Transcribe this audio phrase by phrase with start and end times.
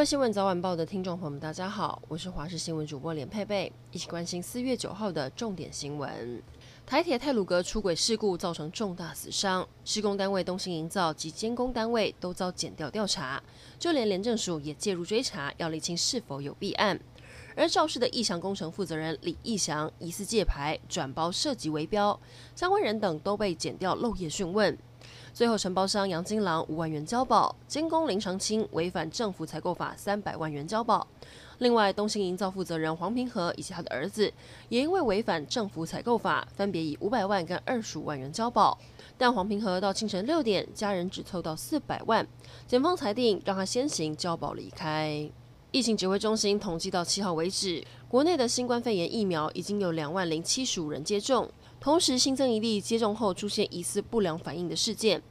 [0.00, 6.42] 位新闻早晚报的听众朋友们，大家好，我是华视新闻主播连佩佩，一起关心四月九号的重点新闻。
[6.86, 13.42] 台铁泰鲁阁出轨事故造成重大死伤，施工单位东兴营造及监工单位都遭减调调查，
[13.78, 16.98] 就连廉政署也介入追查，要厘清是否有弊案。
[17.54, 22.18] 而肇事的义祥工程负责人李义祥疑似借牌转包涉及围标，
[22.56, 24.78] 相关人等都被减掉漏夜讯问。
[25.32, 31.06] 最后，承包商杨金郎五万元交保，监工林长青违反政府采购法三百万元交保。
[31.58, 34.32] 另外，东兴营造负责人黄平和以及他的儿子，
[34.68, 38.78] 也因为违反政府采购法，分别以五百万跟二十五万元交保。
[39.16, 42.26] 但黄平和到清晨六点，家人只凑到四百万，
[42.66, 45.30] 检方裁定让他先行交保离开。
[45.72, 51.48] 疫情指挥中心统计到七号为止，国内的新冠肺炎疫苗已经有两万零七十五人接种。
[51.78, 55.22] 同时新增一例接种后出现疑似不良反应的事件，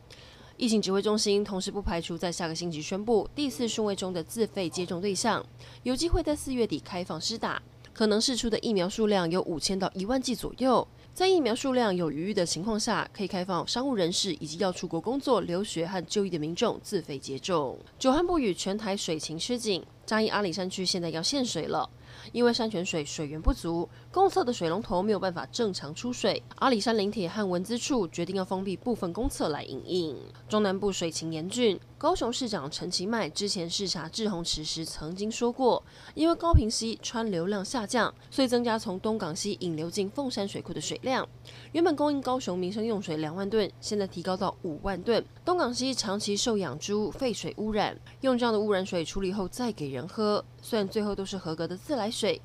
[0.56, 5.46] 疫情指挥中心同时不排除在下个星期宣布第四顺位中的自费接种对象，
[5.84, 10.88] 有机会在四月底开放施打，可能试出的疫苗数量有五千到一万剂左右。
[11.14, 17.78] 在疫苗数量有余裕的情况下，可以开放商务人士以及要出国工作、留学和就医的民众自费接种。
[18.00, 21.88] 久旱不雨，全台水情吃紧，嘉义阿里山区现在要限水了。
[22.34, 26.42] 因为山泉水水源不足，公厕的水龙头没有办法正常出水。
[26.56, 30.18] 阿里山林铁和文资处决定要封闭部分公厕来营运。
[30.48, 35.82] 中南部水情严峻，高雄市长陈其迈之前视察滞洪池时曾经说过，
[36.16, 41.28] 因为高屏溪川流量下降，所以增加从东港溪引流进凤山水库的水量。
[41.72, 45.24] 原本供应高雄民生用水两万吨，现在提高到五万吨。
[45.46, 52.42] 东港溪长期受养猪废水污染，用这样的污染水处理后再给人喝，虽然最后都是合格的自来水，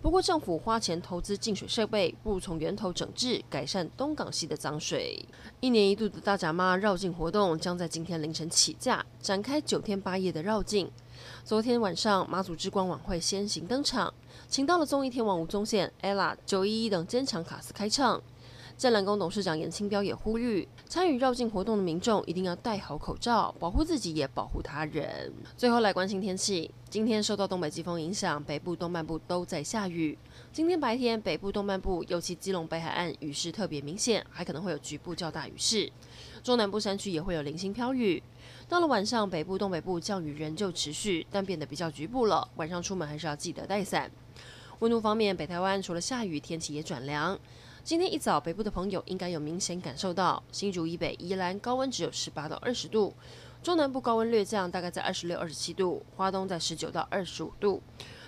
[0.00, 5.24] 不过政府花钱投资净水设备，不如从源头整治，改善东港溪的脏水。
[5.60, 10.90] 一年一度的大甲妈绕境活动将在今天凌晨起驾，展开九天八夜的绕境。
[11.44, 14.12] 昨天晚上妈祖之光晚会先行登场，
[14.48, 18.22] 请到了综艺天王吴宗宪、ella、九一一等坚强卡司开唱。
[18.78, 25.32] 湛蓝宫董事长严清标也呼吁，参与绕境活动的民众一定要戴好口罩，保护自己也保护他人。
[25.56, 30.16] 最后来关心天气，今天受到东北季风影响，北部东半部都在下雨。
[30.52, 35.90] 今天白天北部东半部，尤其基隆北海岸雨势特别明显，还可能会有局部较大雨势。
[36.44, 38.22] 中南部山区也会有零星飘雨。
[38.68, 42.48] 到了晚上，北部东北部降雨仍旧持续，但变得比较局部了。
[42.54, 44.08] 晚上出门还是要记得带伞。
[44.78, 47.36] 温度方面，北台湾除了下雨，天气也转凉。
[47.88, 53.14] 今天一早，北部的朋友应该有明显感受到，新竹以北、宜兰高温只有十八到二十度，
[53.62, 57.80] 中南部高温略降，大概在二十六、二十七度，花东在十九到二十五度。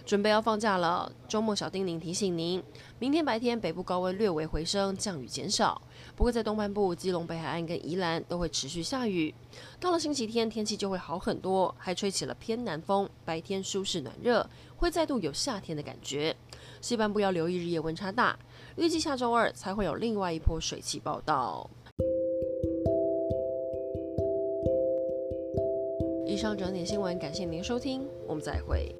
[0.07, 2.63] 准备要放假了，周末小叮咛提醒您，
[2.99, 5.83] 明天白天北部高温略微回升，降雨减少。
[6.17, 9.35] 不过在东半部、基隆北海岸跟宜兰都会持续下雨。
[9.79, 14.49] 到了星期天，天气就会好很多，还吹起了偏南风，白天舒适暖热，
[14.79, 16.35] 会再度有夏天的感觉。
[16.81, 18.39] 西半部要留意日夜温差大。
[18.77, 21.69] 预计下周二才会有另外一波水汽报道。
[26.27, 28.95] 以上整点新闻，感谢您收听，我们再会。